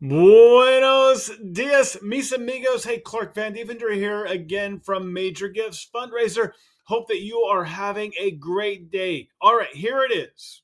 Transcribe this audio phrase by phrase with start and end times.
[0.00, 2.84] Buenos dias, mis amigos.
[2.84, 6.52] Hey, Clark Van Deventer here again from Major Gifts Fundraiser.
[6.84, 9.28] Hope that you are having a great day.
[9.40, 10.62] All right, here it is.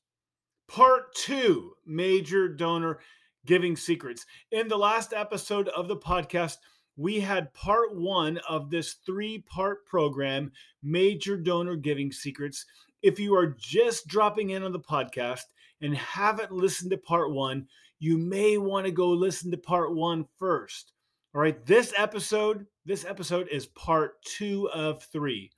[0.69, 2.99] Part two Major Donor
[3.45, 4.25] Giving Secrets.
[4.51, 6.55] In the last episode of the podcast,
[6.95, 12.65] we had part one of this three part program, Major Donor Giving Secrets.
[13.01, 15.41] If you are just dropping in on the podcast
[15.81, 17.67] and haven't listened to part one,
[17.99, 20.91] you may want to go listen to part one first.
[21.33, 25.51] All right, this episode, this episode is part two of three.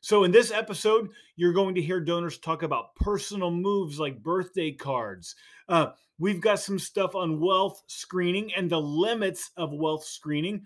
[0.00, 4.72] So, in this episode, you're going to hear donors talk about personal moves like birthday
[4.72, 5.36] cards.
[5.68, 10.64] Uh, we've got some stuff on wealth screening and the limits of wealth screening.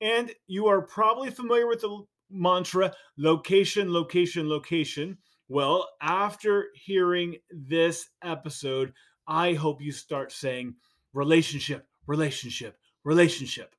[0.00, 5.18] And you are probably familiar with the mantra location, location, location.
[5.48, 8.92] Well, after hearing this episode,
[9.26, 10.74] I hope you start saying
[11.12, 13.74] relationship, relationship, relationship.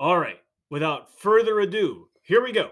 [0.00, 2.70] All right, without further ado, here we go.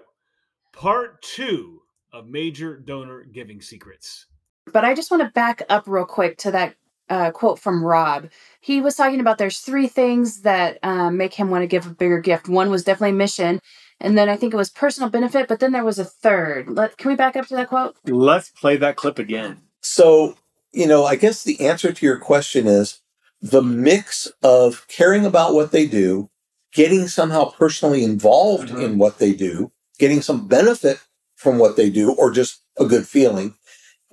[0.73, 4.27] Part two of Major Donor Giving Secrets.
[4.73, 6.75] But I just want to back up real quick to that
[7.09, 8.29] uh, quote from Rob.
[8.61, 11.91] He was talking about there's three things that um, make him want to give a
[11.91, 12.49] bigger gift.
[12.49, 13.61] One was definitely mission.
[14.01, 16.69] And then I think it was personal benefit, but then there was a third.
[16.69, 17.97] Let, can we back up to that quote?
[18.05, 19.63] Let's play that clip again.
[19.81, 20.37] So
[20.77, 23.01] you know, I guess the answer to your question is
[23.41, 26.29] the mix of caring about what they do,
[26.75, 28.83] getting somehow personally involved mm-hmm.
[28.83, 31.01] in what they do, getting some benefit
[31.35, 33.55] from what they do, or just a good feeling,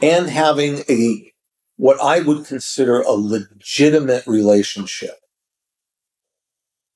[0.02, 1.33] and having a
[1.75, 5.20] what I would consider a legitimate relationship.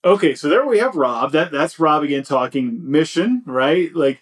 [0.05, 1.33] Okay, so there we have Rob.
[1.33, 3.93] That that's Rob again talking mission, right?
[3.93, 4.21] Like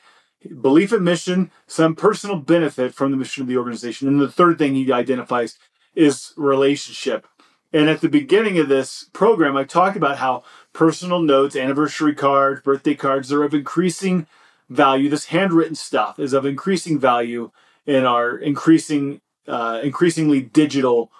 [0.61, 4.07] belief in mission, some personal benefit from the mission of the organization.
[4.07, 5.57] And the third thing he identifies
[5.95, 7.27] is relationship.
[7.73, 12.61] And at the beginning of this program, I talked about how personal notes, anniversary cards,
[12.61, 14.27] birthday cards are of increasing
[14.69, 15.09] value.
[15.09, 17.51] This handwritten stuff is of increasing value
[17.85, 21.11] in our increasing, uh, increasingly digital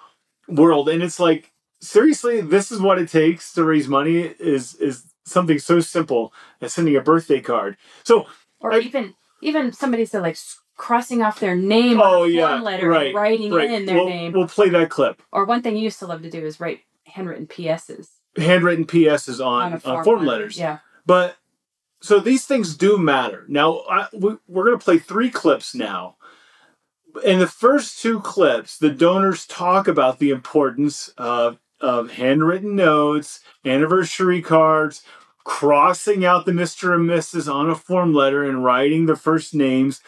[0.47, 0.87] world.
[0.87, 1.51] And it's like,
[1.81, 6.73] seriously, this is what it takes to raise money is, is something so simple as
[6.73, 7.77] sending a birthday card.
[8.03, 8.27] So
[8.65, 10.37] or I, even even somebody said like
[10.75, 13.69] crossing off their name oh, on a yeah, letter right, writing right.
[13.69, 14.33] in their we'll, name.
[14.33, 15.21] We'll play that clip.
[15.31, 18.09] Or one thing you used to love to do is write handwritten PSs.
[18.37, 20.57] Handwritten PSs on, on form, on form letters.
[20.57, 20.79] Yeah.
[21.05, 21.37] But
[22.01, 23.45] so these things do matter.
[23.47, 26.17] Now I, we, we're going to play three clips now.
[27.23, 33.41] In the first two clips, the donors talk about the importance of of handwritten notes,
[33.63, 35.03] anniversary cards,
[35.45, 36.93] crossing out the Mr.
[36.93, 37.51] and Mrs.
[37.51, 40.01] on a form letter and writing the first names.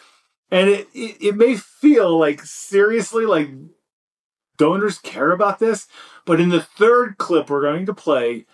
[0.50, 3.48] And it, it, it may feel like seriously like
[4.58, 5.86] donors care about this,
[6.26, 8.44] but in the third clip we're going to play,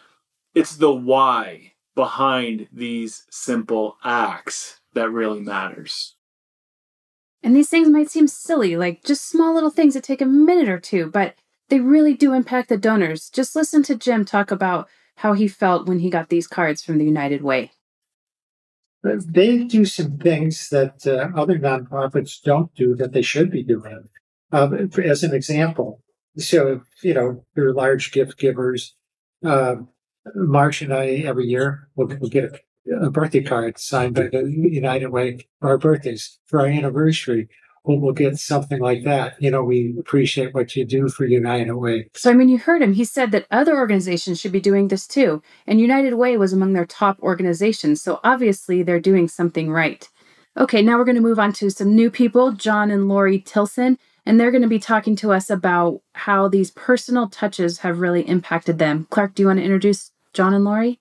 [0.54, 6.14] it's the why behind these simple acts that really matters.
[7.42, 10.68] And these things might seem silly, like just small little things that take a minute
[10.68, 11.34] or two, but
[11.68, 13.30] they really do impact the donors.
[13.30, 16.98] Just listen to Jim talk about how he felt when he got these cards from
[16.98, 17.72] the United Way.
[19.02, 24.08] They do some things that uh, other nonprofits don't do that they should be doing.
[24.50, 26.02] Um, as an example,
[26.38, 28.94] so you know they're large gift givers.
[29.44, 29.76] Uh,
[30.34, 32.60] Marsh and I every year will we'll get
[33.00, 37.48] a birthday card signed by the United Way for our birthdays for our anniversary
[37.84, 39.40] we'll get something like that.
[39.40, 42.08] You know, we appreciate what you do for United Way.
[42.14, 42.94] So, I mean, you heard him.
[42.94, 45.42] He said that other organizations should be doing this too.
[45.66, 48.00] And United Way was among their top organizations.
[48.00, 50.08] So, obviously, they're doing something right.
[50.56, 53.98] Okay, now we're going to move on to some new people, John and Lori Tilson.
[54.26, 58.26] And they're going to be talking to us about how these personal touches have really
[58.26, 59.06] impacted them.
[59.10, 60.98] Clark, do you want to introduce John and Lori?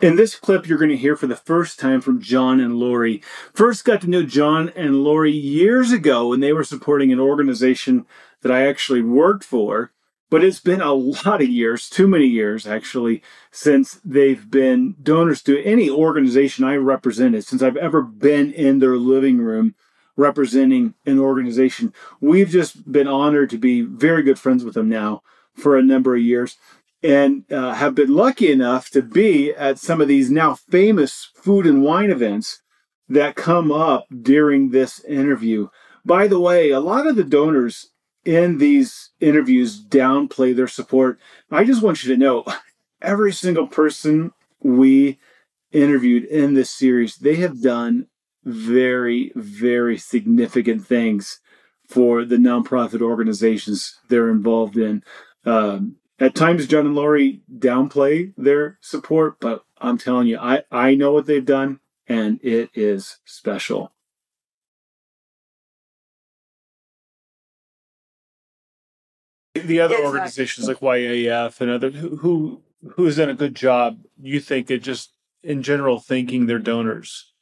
[0.00, 3.20] In this clip, you're going to hear for the first time from John and Lori.
[3.52, 8.06] First got to know John and Lori years ago when they were supporting an organization
[8.42, 9.90] that I actually worked for.
[10.30, 15.42] But it's been a lot of years, too many years actually, since they've been donors
[15.42, 19.74] to any organization I represented, since I've ever been in their living room
[20.16, 21.92] representing an organization.
[22.20, 25.22] We've just been honored to be very good friends with them now
[25.54, 26.56] for a number of years
[27.02, 31.66] and uh, have been lucky enough to be at some of these now famous food
[31.66, 32.62] and wine events
[33.08, 35.68] that come up during this interview.
[36.04, 37.90] By the way, a lot of the donors
[38.24, 41.18] in these interviews downplay their support.
[41.50, 42.44] I just want you to know
[43.02, 45.18] every single person we
[45.72, 48.08] interviewed in this series, they have done
[48.44, 51.40] very, very significant things
[51.86, 55.02] for the nonprofit organizations they're involved in.
[55.44, 60.94] Um, At times, John and Lori downplay their support, but I'm telling you, I, I
[60.96, 61.78] know what they've done,
[62.08, 63.92] and it is special.
[69.54, 70.06] The other Exactly.
[70.06, 72.62] organizations like YAF and other who who
[72.94, 75.12] who has done a good job, you think it just
[75.42, 77.32] in general thanking their donors.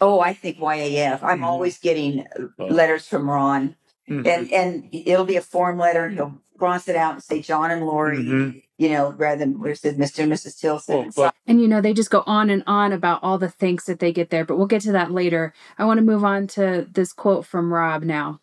[0.00, 1.22] Oh, I think YAF.
[1.22, 1.44] I'm Mhm.
[1.46, 2.26] always getting
[2.58, 3.76] letters from Ron,
[4.08, 4.26] Mhm.
[4.26, 7.72] and and it'll be a form letter, and he'll cross it out and say John
[7.72, 8.62] and Lori, Mhm.
[8.78, 10.20] you know, rather than where it says Mr.
[10.22, 10.56] and Mrs.
[10.60, 10.94] Tilson.
[10.96, 13.86] Well, but- And you know, they just go on and on about all the thanks
[13.86, 15.52] that they get there, but we'll get to that later.
[15.76, 18.38] I want to move on to this quote from Rob now.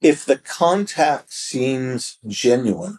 [0.00, 2.98] if the contact seems genuine,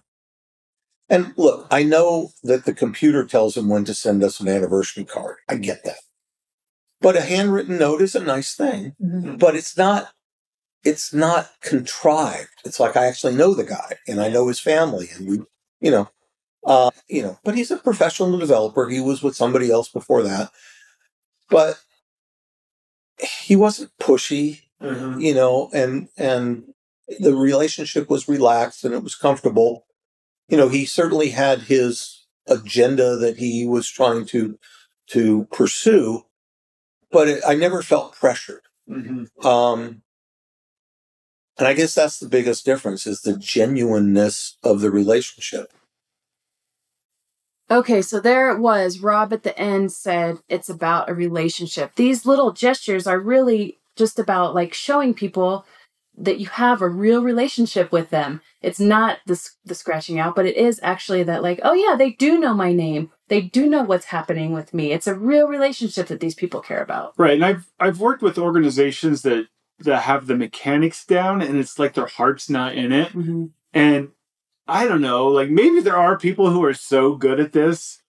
[1.10, 5.04] and look, I know that the computer tells him when to send us an anniversary
[5.04, 5.38] card.
[5.50, 5.98] I get that.
[7.02, 8.96] But a handwritten note is a nice thing,
[9.38, 10.14] but it's not
[10.84, 12.50] it's not contrived.
[12.66, 15.42] It's like I actually know the guy and I know his family and we
[15.82, 16.10] you know
[16.66, 18.90] uh you know, but he's a professional developer.
[18.90, 20.52] He was with somebody else before that.
[21.50, 21.80] But
[23.46, 25.22] he wasn't pushy Mhm.
[25.22, 26.74] you know, and and
[27.20, 29.86] the relationship was relaxed and it was comfortable.
[30.50, 34.60] You know, he certainly had his agenda that he was trying to
[35.10, 36.24] to pursue,
[37.12, 38.64] but it, I never felt pressured.
[38.90, 39.30] Mhm.
[39.46, 40.03] Um,
[41.58, 45.72] and I guess that's the biggest difference is the genuineness of the relationship.
[47.72, 49.00] Okay, so there it was.
[49.00, 51.96] Rob at the end said it's about a relationship.
[51.96, 55.66] These little gestures are really just about like showing people
[56.16, 58.42] that you have a real relationship with them.
[58.62, 62.12] It's not the, the scratching out, but it is actually that, like, oh yeah, they
[62.12, 63.12] do know my name.
[63.30, 64.92] They do know what's happening with me.
[64.92, 67.14] It's a real relationship that these people care about.
[67.18, 69.48] Right, and I've I've worked with organizations that
[69.84, 73.10] that have the mechanics down, and it's like their heart's not in it.
[73.10, 73.46] Mm-hmm.
[73.74, 74.10] And
[74.68, 78.02] I don't know, like maybe there are people who are so good at this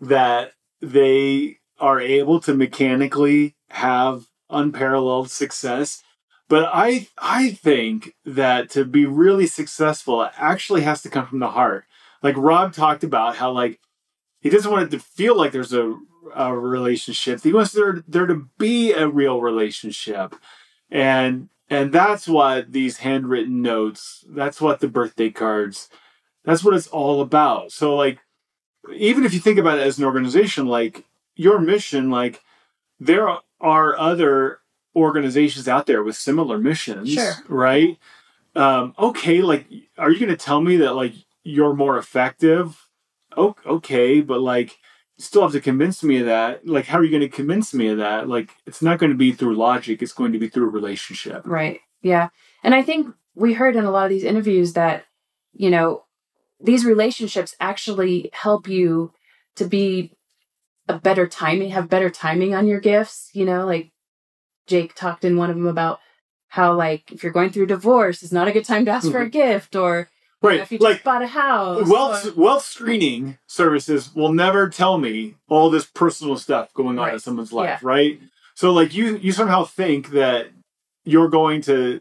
[0.00, 6.02] that they are able to mechanically have unparalleled success.
[6.48, 11.38] But I I think that to be really successful, it actually has to come from
[11.38, 11.86] the heart.
[12.22, 13.80] Like Rob talked about how like
[14.40, 15.96] he doesn't want it to feel like there's a,
[16.34, 17.42] a relationship.
[17.42, 20.36] He wants there there to be a real relationship.
[20.94, 25.88] And and that's what these handwritten notes, that's what the birthday cards,
[26.44, 27.72] that's what it's all about.
[27.72, 28.20] So like
[28.94, 31.04] even if you think about it as an organization, like
[31.34, 32.42] your mission, like
[33.00, 33.28] there
[33.60, 34.60] are other
[34.94, 37.32] organizations out there with similar missions, Sure.
[37.48, 37.98] right?
[38.54, 39.66] Um, okay, like
[39.98, 42.86] are you gonna tell me that like you're more effective?
[43.36, 44.76] Okay, but like
[45.18, 46.66] still have to convince me of that.
[46.66, 48.28] Like, how are you going to convince me of that?
[48.28, 50.02] Like, it's not going to be through logic.
[50.02, 51.42] It's going to be through a relationship.
[51.44, 51.80] Right.
[52.02, 52.28] Yeah.
[52.62, 55.04] And I think we heard in a lot of these interviews that,
[55.52, 56.04] you know,
[56.60, 59.12] these relationships actually help you
[59.56, 60.16] to be
[60.88, 63.30] a better timing, have better timing on your gifts.
[63.34, 63.92] You know, like
[64.66, 66.00] Jake talked in one of them about
[66.48, 69.20] how, like, if you're going through divorce, it's not a good time to ask for
[69.20, 70.08] a gift, or
[70.44, 70.60] Right.
[70.60, 71.88] if you like, just bought a house.
[71.88, 77.10] wealth, or- wealth screening services will never tell me all this personal stuff going on
[77.14, 78.20] in someone's life, right?
[78.54, 80.48] So, like, you, you somehow think that
[81.04, 82.00] you're going to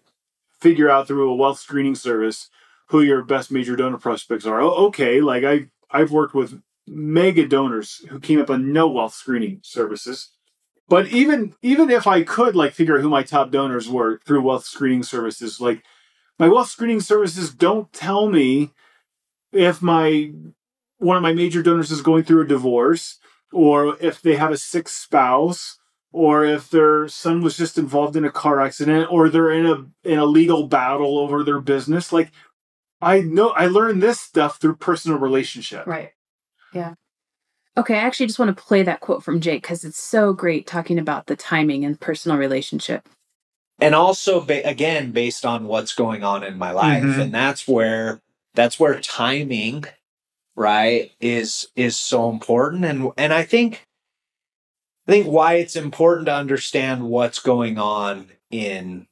[0.59, 2.49] figure out through a wealth screening service
[2.87, 4.61] who your best major donor prospects are.
[4.61, 5.19] Oh, okay.
[5.19, 10.29] Like, I, I've worked with mega donors who came up on no wealth screening services.
[10.89, 14.41] But even even if I could like figure out who my top donors were through
[14.41, 15.81] wealth screening services, like
[16.39, 18.71] my wealth screening services don't tell me
[19.51, 20.31] if my
[20.97, 23.19] one of my major donors is going through a divorce
[23.51, 25.77] or if they have a sick spouse
[26.11, 30.09] or if their son was just involved in a car accident or they're in a
[30.09, 32.31] in a legal battle over their business like
[33.01, 36.11] i know i learned this stuff through personal relationship Right.
[36.73, 36.95] Yeah.
[37.75, 40.67] Okay, I actually just want to play that quote from Jake because it's so great
[40.67, 43.09] talking about the timing and personal relationship.
[43.83, 47.21] And also ba- again based on what's going on in my life Mhm.
[47.21, 48.21] and that's where
[48.55, 49.85] that's where timing
[50.55, 53.85] right is is so important and and i think
[55.07, 59.07] i think why it's important to understand what's going on in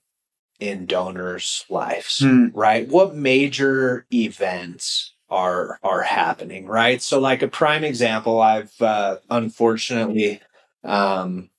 [0.60, 2.48] in donors lives Hmm.
[2.54, 9.18] right what major events are are happening right so like a prime example i've uh,
[9.30, 10.42] unfortunately
[10.84, 11.50] um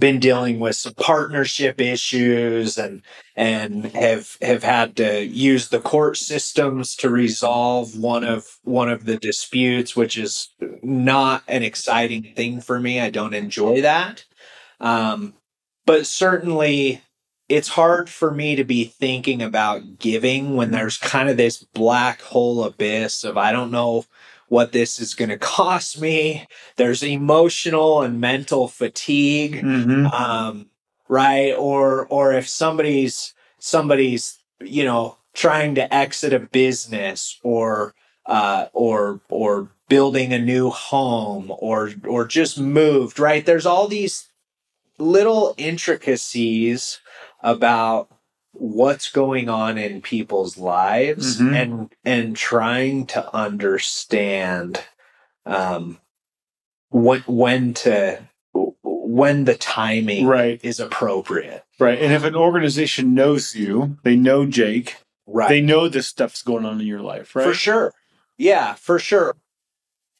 [0.00, 3.02] been dealing with some partnership issues and
[3.36, 9.04] and have have had to use the court systems to resolve one of one of
[9.04, 10.48] the disputes which is
[10.82, 13.00] not an exciting thing for me.
[13.00, 14.24] I don't enjoy that.
[14.80, 15.34] Um
[15.86, 17.02] but certainly
[17.48, 22.22] it's hard for me to be thinking about giving when there's kind of this black
[22.22, 24.06] hole abyss of I don't know
[24.50, 26.46] what this is going to cost me.
[26.76, 30.06] There's emotional and mental fatigue, Mm-hmm.
[30.06, 30.66] um,
[31.08, 31.54] right?
[31.56, 37.94] Or or if somebody's somebody's you know trying to exit a business or
[38.26, 43.46] uh, or or building a new home or or just moved, right?
[43.46, 44.28] There's all these
[44.98, 47.00] little intricacies
[47.42, 48.10] about
[48.52, 51.54] what's going on in people's lives Mhm.
[51.54, 54.82] and and trying to understand
[55.46, 55.98] um
[56.90, 58.20] when when to
[58.82, 60.60] when the timing Right.
[60.62, 61.98] is appropriate Right.
[61.98, 66.64] And if an organization knows you, they know Jake, right they know this stuff's going
[66.66, 67.44] on in your life, right?
[67.44, 67.92] for sure
[68.38, 69.36] yeah for sure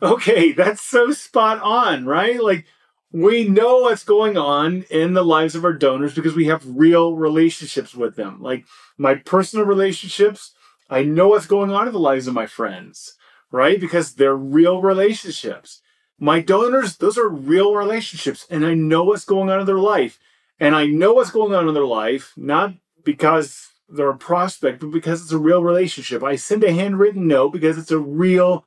[0.03, 2.43] Okay, that's so spot on, right?
[2.43, 2.65] Like
[3.13, 7.17] we know what's going on in the lives of our donors because we have real
[7.17, 8.41] relationships with them.
[8.41, 8.65] Like
[8.97, 10.53] my personal relationships,
[10.89, 13.15] I know what's going on in the lives of my friends,
[13.51, 13.81] right?
[13.81, 15.81] Because they're real relationships.
[16.19, 20.19] My donors, those are real relationships, and I know what's going on in their life.
[20.59, 24.91] And I know what's going on in their life, not because they're a prospect, but
[24.91, 26.23] because it's a real relationship.
[26.23, 28.67] I send a handwritten note because it's a real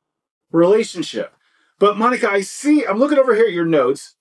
[0.50, 1.32] relationship.
[1.78, 4.16] But Monica, I see, I'm looking over here at your notes,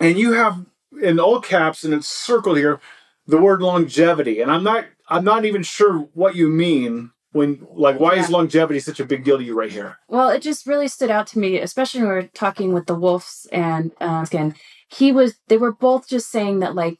[0.00, 0.66] and you have
[1.02, 2.80] in all caps and it's circled here
[3.28, 4.40] the word longevity.
[4.40, 8.80] And I'm not I'm not even sure what you mean when like why is longevity
[8.80, 9.98] such a big deal to you right here?
[10.08, 12.94] Well, it just really stood out to me, especially when we were talking with the
[12.94, 14.54] Wolves and uh, again,
[14.88, 15.34] he was.
[15.48, 16.98] They were both just saying that like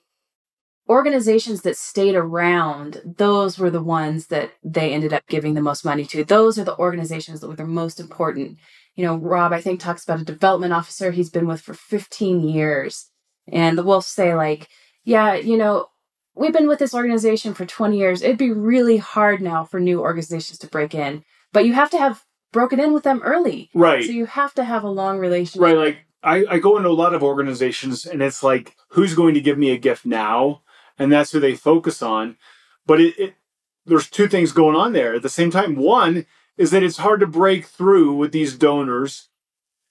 [0.88, 5.84] organizations that stayed around, those were the ones that they ended up giving the most
[5.84, 6.24] money to.
[6.24, 8.58] Those are the organizations that were the most important.
[8.98, 12.40] You know, Rob, I think talks about a development officer he's been with for 15
[12.40, 13.08] years,
[13.46, 14.68] and the Wolves say like,
[15.04, 15.86] yeah, you know.
[16.34, 18.22] We've been with this organization for 20 years.
[18.22, 21.24] It'd be really hard now for new organizations to break in.
[21.52, 23.70] But you have to have broken in with them early.
[23.74, 24.04] Right.
[24.04, 25.62] So you have to have a long relationship.
[25.62, 29.34] Right, like I, I go into a lot of organizations and it's like, who's going
[29.34, 30.62] to give me a gift now?
[30.98, 32.36] And that's who they focus on.
[32.86, 33.34] But it, it
[33.86, 35.76] there's two things going on there at the same time.
[35.76, 36.26] One
[36.58, 39.28] is that it's hard to break through with these donors,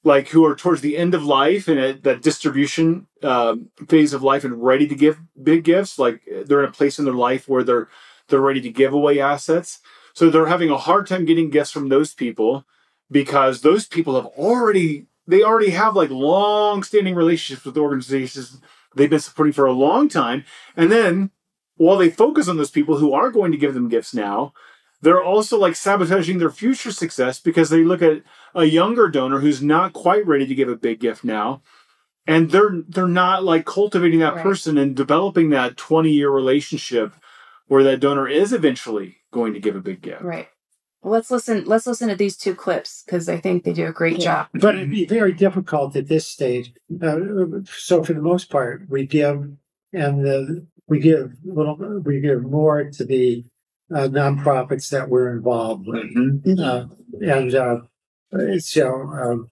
[0.04, 4.22] like who are towards the end of life and at that distribution um, phase of
[4.22, 5.98] life and ready to give big gifts.
[5.98, 7.88] Like they're in a place in their life where they're
[8.28, 9.80] they're ready to give away assets.
[10.14, 12.66] So they're having a hard time getting gifts from those people
[13.10, 18.60] because those people have already they already have like long standing relationships with organizations
[18.96, 20.44] they've been supporting for a long time
[20.76, 21.32] and then
[21.76, 24.54] while they focus on those people who are going to give them gifts now
[25.02, 28.24] they're also like sabotaging their future success because they look at
[28.56, 31.62] a younger donor who's not quite ready to give a big gift now
[32.26, 34.44] and they're they're not like cultivating that Right.
[34.44, 37.14] person and developing that 20 year relationship
[37.68, 40.48] where that donor is eventually going to give a big gift Right.
[41.04, 41.64] Well, let's listen.
[41.66, 44.48] Let's listen to these two clips because I think they do a great job.
[44.54, 46.74] But it'd be very difficult at this stage.
[47.02, 47.20] Uh,
[47.66, 49.48] so for the most part, we give
[49.94, 53.46] and the, we give little, we give more to the
[53.94, 56.04] uh, nonprofits that we're involved with.
[56.16, 56.60] Mhm.
[56.60, 56.88] Uh,
[57.22, 57.80] and uh,
[58.60, 59.50] so um,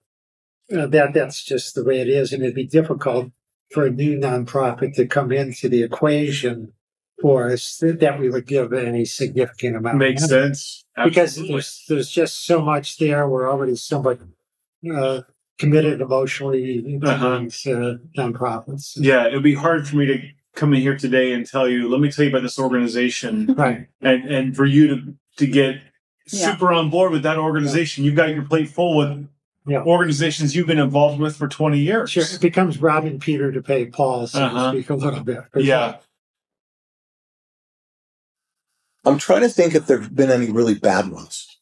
[0.76, 3.30] uh, that that's just the way it is, and it'd be difficult
[3.72, 6.72] for a new nonprofit to come into the equation
[7.20, 9.96] for us that, we would give any significant amount.
[9.96, 13.26] makes sense because there's there's just so much there.
[13.28, 14.20] We're already somewhat
[14.94, 15.22] uh,
[15.58, 17.26] committed emotionally to Uh-huh.
[17.26, 18.92] uh, nonprofits.
[18.96, 20.18] Yeah, it would be hard for me to
[20.56, 23.86] come in here today and tell you, let me tell you about this organization Right.
[24.00, 25.76] and, and for you to, to get
[26.30, 26.52] Yeah.
[26.52, 28.02] super on board with that organization.
[28.04, 29.28] You've got your plate full with
[29.66, 29.82] Yeah.
[29.84, 32.10] organizations you've been involved with for 20 years.
[32.10, 32.24] Sure.
[32.24, 34.72] It becomes robbing Peter to pay Paul, so Uh-huh.
[34.72, 35.40] to speak, a little bit.
[35.56, 35.96] Yeah.
[39.04, 41.58] I'm trying to think if there have been any really bad ones.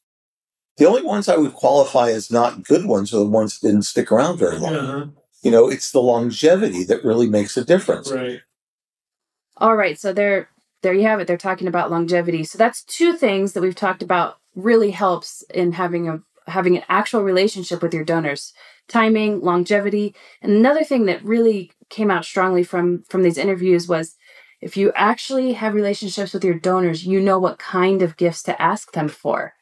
[0.78, 3.82] The only ones I would qualify as not good ones are the ones that didn't
[3.82, 4.74] stick around very long.
[4.74, 5.06] Uh-huh.
[5.42, 8.10] You know, it's the longevity that really makes a difference.
[8.10, 8.40] Right.
[9.56, 10.48] All right, so there,
[10.82, 11.26] there you have it.
[11.26, 12.44] They're talking about longevity.
[12.44, 14.38] So that's two things that we've talked about.
[14.54, 18.52] Really helps in having a having an actual relationship with your donors.
[18.86, 24.16] Timing, longevity, and another thing that really came out strongly from from these interviews was
[24.60, 28.62] if you actually have relationships with your donors, you know what kind of gifts to
[28.62, 29.54] ask them for.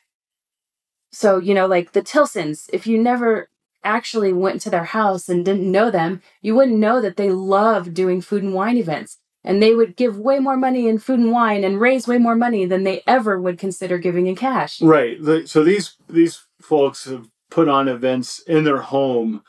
[1.11, 3.51] So, you know, like the Tilsons, if you never
[3.85, 7.95] actually went to their house and didn't know them, you wouldn't know that they love
[7.95, 9.19] doing food and wine events.
[9.45, 12.37] And they would give way more money in food and wine and raise way more
[12.37, 14.81] money than they ever would consider giving in cash.
[14.81, 15.21] Right.
[15.21, 19.43] The, so these these folks have put on events in their home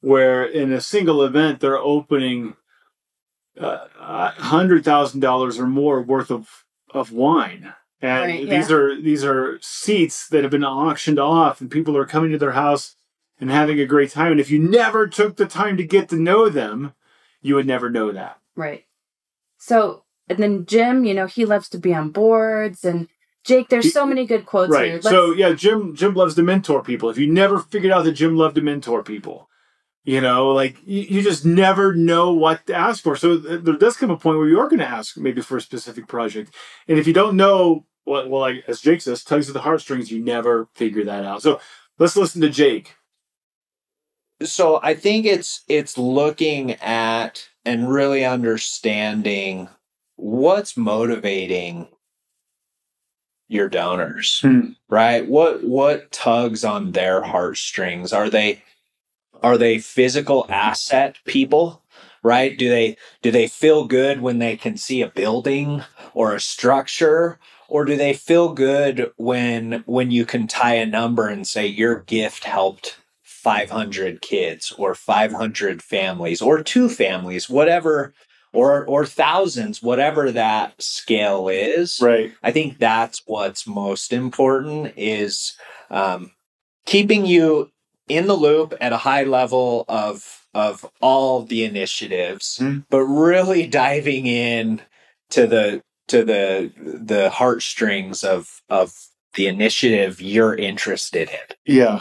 [0.00, 2.56] where in a single event they're opening
[3.58, 3.86] uh,
[4.32, 7.72] hundred thousand dollars or more worth of of wine.
[8.00, 12.04] And Right, these are these are seats that have been auctioned off, and people are
[12.04, 12.96] coming to their house
[13.40, 14.32] and having a great time.
[14.32, 16.92] And if you never took the time to get to know them,
[17.40, 18.38] you would never know that.
[18.56, 18.84] Right.
[19.64, 22.84] So, and then Jim, you know, he loves to be on boards.
[22.84, 23.08] And
[23.44, 24.96] Jake, there's so many good quotes here.
[24.96, 25.02] Right.
[25.02, 27.08] So yeah, Jim Jim loves to mentor people.
[27.08, 29.48] If you never figured out that Jim loved to mentor people,
[30.04, 33.16] you know, like you, you just never know what to ask for.
[33.16, 35.56] So th- there does come a point where you are going to ask maybe for
[35.56, 36.54] a specific project,
[36.86, 40.10] and if you don't know, well, well, like as Jake says, tugs at the heartstrings,
[40.10, 41.40] you never figure that out.
[41.40, 41.58] So
[41.98, 42.96] let's listen to Jake.
[44.42, 49.68] so I think it's it's looking at and really understanding
[50.16, 51.88] what's motivating
[53.48, 54.70] your donors, Hmm.
[54.88, 55.26] right?
[55.28, 58.12] What what tugs on their heartstrings?
[58.12, 58.62] Are they
[59.42, 61.82] are they physical asset people?
[62.22, 62.56] Right?
[62.56, 65.82] Do they do they feel good when they can see a building
[66.14, 67.38] or a structure?
[67.68, 72.00] Or do they feel good when when you can tie a number and say your
[72.00, 72.98] gift helped
[73.44, 78.14] 500 kids or 500 families or two families whatever
[78.54, 82.32] or or thousands whatever that scale is Right.
[82.42, 85.56] i think that's what's most important is
[85.90, 86.30] um,
[86.86, 87.70] keeping you
[88.08, 92.84] in the loop at a high level of of all the initiatives Mhm.
[92.88, 94.80] but really diving in
[95.30, 96.72] to the to the
[97.12, 98.88] the heartstrings of of
[99.34, 102.00] the initiative you're interested in Yeah.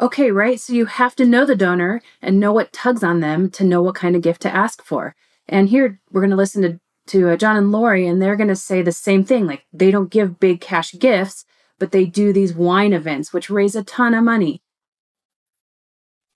[0.00, 0.60] Okay, right.
[0.60, 3.82] So you have to know the donor and know what tugs on them to know
[3.82, 5.16] what kind of gift to ask for.
[5.48, 8.48] And here we're going to listen to to uh, John and Lori, and they're going
[8.48, 9.46] to say the same thing.
[9.46, 11.44] Like they don't give big cash gifts,
[11.78, 14.62] but they do these wine events, which raise a ton of money.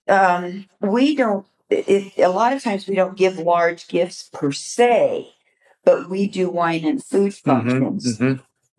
[0.08, 5.28] um, we don't, it, a lot of times we don't give large gifts per se,
[5.84, 8.20] but we do wine and food functions,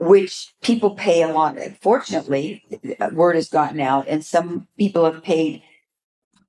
[0.05, 1.57] which people pay a lot.
[1.81, 2.63] Fortunately,
[3.11, 5.61] word has gotten out, and some people have paid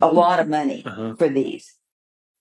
[0.00, 1.14] a lot of money Uh-huh.
[1.16, 1.76] for these.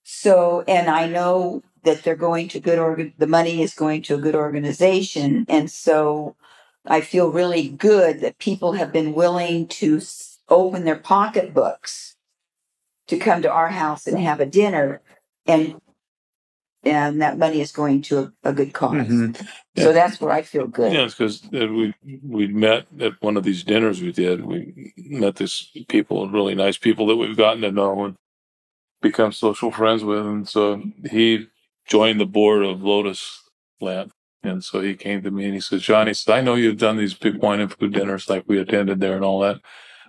[0.02, 3.14] So, and I know that they're going to good org.
[3.18, 6.36] The money is going to a good organization, and so
[6.86, 10.00] I feel really good that people have been willing to
[10.48, 12.16] open their pocketbooks
[13.06, 15.00] to come to our house and have a dinner,
[15.46, 15.80] and
[16.86, 19.48] and that money is going to a, a good because Mhm.
[19.76, 20.92] So that's where I feel good.
[20.92, 21.94] Yeah, it's because we
[22.24, 24.44] we met at one of these dinners we did.
[24.46, 28.16] We met these people, really nice people that we've gotten to know and
[29.02, 30.26] become social friends with.
[30.26, 31.48] And so he
[31.86, 33.42] joined the board of Lotus
[33.80, 34.12] Land.
[34.42, 36.78] And so he came to me and he says, Johnny, he says, I know you've
[36.78, 39.60] done these big wine and food dinners like we attended there and all that.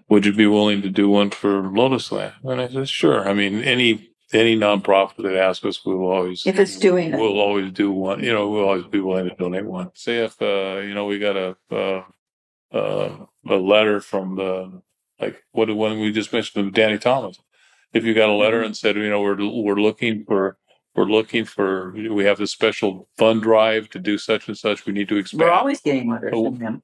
[0.10, 2.36] Would you be willing to do one for Lotus Land?
[2.44, 3.28] And I said, sure.
[3.28, 7.20] I mean, any any nonprofit that asks us, we will always If it's doing it.
[7.20, 8.24] we'll always do one.
[8.24, 9.92] You know, we'll always be willing to donate one.
[9.94, 12.04] Say if uh, you know we got a uh,
[12.72, 14.82] uh, a letter from the
[15.20, 17.40] like what the one we just mentioned of Danny Thomas.
[17.94, 20.58] If you got a letter and said, you know, we're we're looking for
[20.96, 24.86] we're looking for we have this special fund drive to do such and such.
[24.86, 25.42] We need to expand.
[25.42, 26.46] We're always getting letters Oh.
[26.46, 26.84] from them.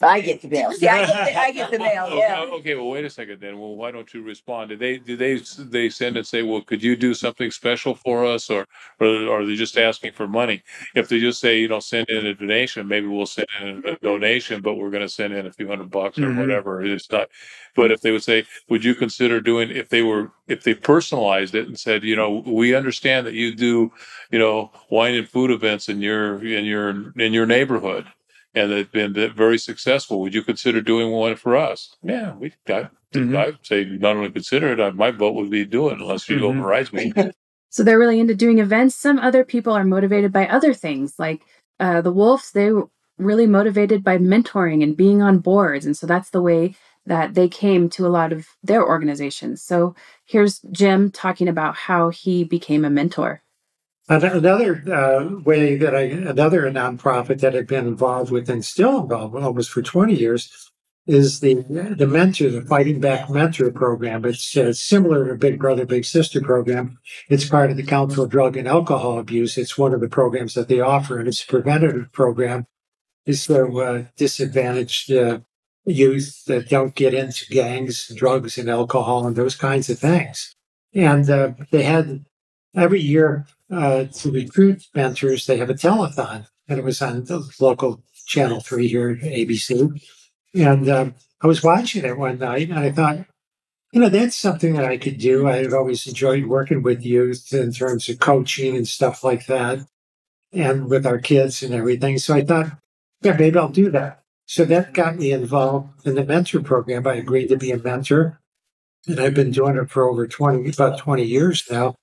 [0.00, 0.72] I get the mail.
[0.72, 2.08] See, I get the, I get the mail.
[2.16, 2.46] Yeah.
[2.52, 3.58] Okay, well, wait a second then.
[3.58, 4.68] Well, why don't you respond?
[4.68, 8.24] Did they, did they, they send and say, well, could you do something special for
[8.24, 8.48] us?
[8.48, 8.64] Or,
[9.00, 10.62] or are they just asking for money?
[10.94, 13.96] If they just say, you know, send in a donation, maybe we'll send in a
[13.96, 16.38] donation, but we're gonna send in a few hundred bucks or Mhm.
[16.38, 16.84] whatever.
[16.84, 17.28] It's not.
[17.74, 21.54] But if they would say, would you consider doing, if they were, if they personalized
[21.56, 23.92] it and said, you know, we understand that you do,
[24.30, 28.06] you know, wine and food events in your, in your, in your neighborhood
[28.58, 30.20] and they've been very successful.
[30.20, 31.96] Would you consider doing one for us?
[32.02, 32.52] Yeah, we.
[32.68, 33.36] I, Mhm.
[33.36, 34.80] I'd say not only consider it.
[34.80, 36.42] I, my vote would be do it unless you Mhm.
[36.42, 37.12] override me.
[37.70, 38.94] So they're really into doing events.
[38.96, 41.42] Some other people are motivated by other things, like
[41.78, 42.52] uh, the Wolves.
[42.52, 46.74] They were really motivated by mentoring and being on boards, and so that's the way
[47.04, 49.62] that they came to a lot of their organizations.
[49.62, 49.94] So
[50.24, 53.42] here's Jim talking about how he became a mentor.
[54.08, 59.02] An- Another uh, way that I, another nonprofit that I've been involved with and still
[59.02, 60.70] involved with almost for 20 years
[61.06, 61.54] is the
[61.96, 64.26] the mentor, the Fighting Back Mentor Program.
[64.26, 66.98] It's uh, similar to Big Brother Big Sister program.
[67.30, 69.56] It's part of the Council of Drug and Alcohol Abuse.
[69.56, 72.66] It's one of the programs that they offer, and it's a preventative program.
[73.24, 75.40] It's so uh, disadvantaged uh,
[75.86, 80.54] youth that don't get into gangs, drugs, and alcohol, and those kinds of things.
[80.94, 82.26] And uh, they had
[82.76, 87.48] every year uh, to recruit mentors, they have a telethon, and it was on the
[87.60, 90.00] local channel three here at ABC.
[90.54, 93.26] And um, I was watching it one night, and I thought,
[93.92, 95.48] You know, that's something that I could do.
[95.48, 99.80] I've always enjoyed working with youth in terms of coaching and stuff like that,
[100.52, 102.18] and with our kids and everything.
[102.18, 102.72] So I thought,
[103.22, 104.22] yeah, maybe I'll do that.
[104.46, 107.06] So that got me involved in the mentor program.
[107.06, 108.40] I agreed to be a mentor,
[109.06, 111.94] and I've been doing it for over 20, about 20 years now.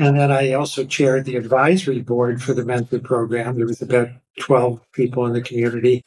[0.00, 3.56] And then I also chaired the advisory board for the mentor program.
[3.56, 4.08] There was about
[4.40, 6.02] 12 people in the community.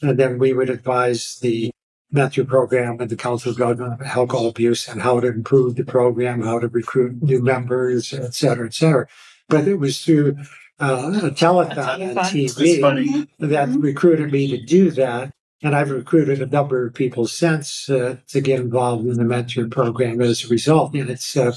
[0.00, 1.72] And then we would advise the
[2.12, 5.84] mentor program and the Council of Government on Alcohol Abuse and how to improve the
[5.84, 9.08] program, how to recruit new members, et cetera, et cetera.
[9.48, 10.36] But it was through
[10.78, 15.32] uh, a telethon on TV that recruited me to do that.
[15.64, 19.66] And I've recruited a number of people since uh, to get involved in the mentor
[19.66, 20.94] program as a result.
[20.94, 21.52] And it's, uh,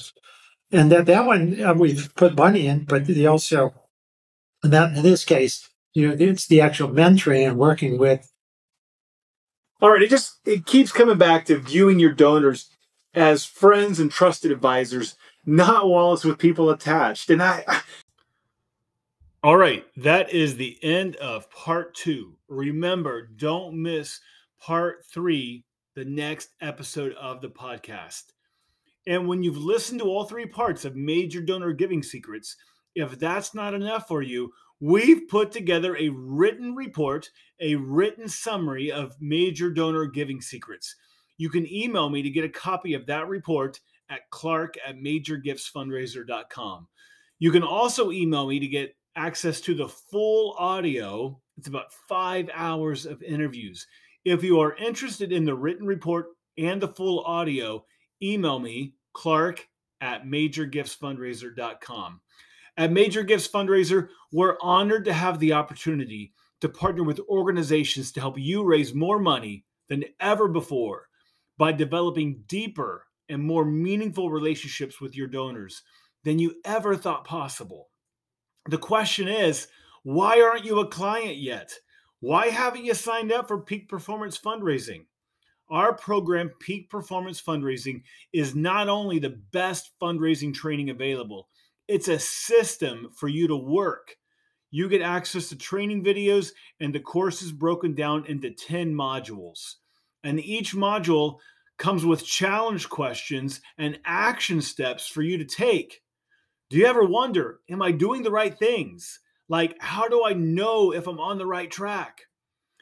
[0.76, 3.74] and that, that one uh, we've put money in, but they also,
[4.64, 8.32] in, that, in this case, you know, it's the actual mentoring and working with
[9.82, 12.70] All right, it just it keeps coming back to viewing your donors
[13.14, 17.30] as friends and trusted advisors, not wallets with people attached.
[17.30, 17.64] And I
[19.44, 22.36] All right, that is the end of part 2.
[22.50, 24.20] Remember, don't miss
[24.60, 25.64] part 3,
[25.96, 28.24] the next episode of the podcast.
[29.08, 32.56] And when you've listened to all three parts of Major Donor Giving Secrets,
[32.96, 38.92] if that's not enough for you, we've put together a written report, a written summary
[38.92, 40.96] of Major Donor Giving Secrets.
[41.38, 46.88] You can email me to get a copy of that report at clark at majorgiftsfundraiser.com.
[47.40, 51.40] You can also email me to get access to the full audio.
[51.58, 53.86] It's about five hours of interviews.
[54.24, 57.86] If you are interested in the written report and the full audio,
[58.34, 59.68] email me, clark
[60.02, 62.22] at majorgiftsfundraiser.com.
[62.78, 68.20] At Major Gifts Fundraiser, we're honored to have the opportunity to partner with organizations to
[68.20, 71.08] help you raise more money than ever before
[71.58, 75.84] by developing deeper and more meaningful relationships with your donors
[76.24, 77.90] than you ever thought possible.
[78.70, 79.68] The question is,
[80.04, 81.74] why aren't you a client yet?
[82.20, 85.06] Why haven't you signed up for Peak Performance Fundraising?
[85.70, 91.50] Our program, Peak Performance Fundraising, is not only the best fundraising training available,
[91.88, 94.16] it's a system for you to work.
[94.70, 99.76] You get access to training videos, and the course is broken down into 10 modules.
[100.24, 101.40] And each module
[101.78, 106.02] comes with challenge questions and action steps for you to take.
[106.70, 109.20] Do you ever wonder, am I doing the right things?
[109.48, 112.22] Like, how do I know if I'm on the right track?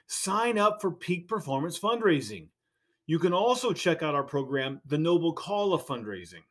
[0.07, 2.47] Sign up for Peak Performance Fundraising.
[3.13, 6.41] You can also check out our program, The Noble Call of Fundraising.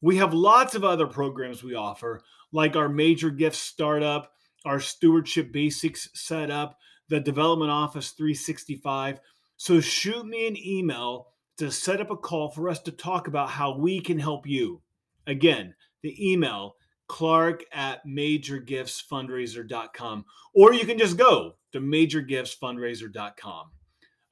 [0.00, 4.32] We have lots of other programs we offer, like our Major Gifts Startup,
[4.64, 9.20] our Stewardship Basics Setup, the Development Office 365.
[9.58, 13.50] So shoot me an email to set up a call for us to talk about
[13.50, 14.80] how we can help you.
[15.26, 16.76] Again, the email
[17.08, 23.66] clark at majorgiftsfundraiser.com or you can just go to majorgiftsfundraiser.com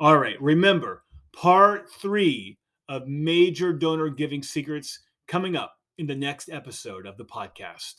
[0.00, 6.48] all right remember part three of major donor giving secrets coming up in the next
[6.48, 7.94] episode of the podcast